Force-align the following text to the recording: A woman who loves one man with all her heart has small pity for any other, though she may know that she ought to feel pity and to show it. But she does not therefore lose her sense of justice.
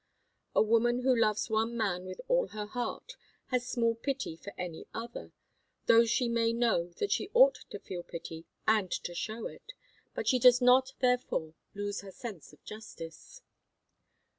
A 0.55 0.63
woman 0.63 1.03
who 1.03 1.15
loves 1.15 1.47
one 1.47 1.77
man 1.77 2.05
with 2.07 2.19
all 2.27 2.47
her 2.47 2.65
heart 2.65 3.13
has 3.51 3.69
small 3.69 3.93
pity 3.93 4.35
for 4.35 4.51
any 4.57 4.87
other, 4.95 5.31
though 5.85 6.05
she 6.05 6.27
may 6.27 6.53
know 6.53 6.91
that 6.93 7.11
she 7.11 7.29
ought 7.35 7.59
to 7.69 7.77
feel 7.77 8.01
pity 8.01 8.47
and 8.67 8.89
to 8.89 9.13
show 9.13 9.45
it. 9.45 9.73
But 10.15 10.27
she 10.27 10.39
does 10.39 10.59
not 10.59 10.93
therefore 11.01 11.53
lose 11.75 12.01
her 12.01 12.11
sense 12.11 12.51
of 12.51 12.63
justice. 12.65 13.43